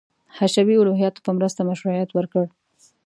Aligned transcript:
حشوي 0.37 0.75
الهیاتو 0.79 1.23
په 1.25 1.31
مرسته 1.37 1.61
مشروعیت 1.69 2.09
ورکړ. 2.13 2.45